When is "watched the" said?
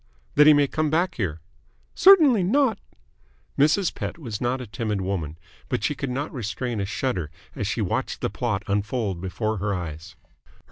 7.81-8.29